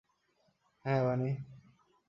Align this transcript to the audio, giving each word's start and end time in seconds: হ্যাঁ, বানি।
হ্যাঁ, 0.85 1.01
বানি। 1.05 1.31